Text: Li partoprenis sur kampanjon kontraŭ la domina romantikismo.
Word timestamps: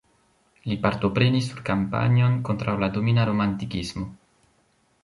Li 0.69 0.77
partoprenis 0.85 1.49
sur 1.51 1.61
kampanjon 1.67 2.41
kontraŭ 2.49 2.77
la 2.87 2.91
domina 2.97 3.31
romantikismo. 3.33 4.11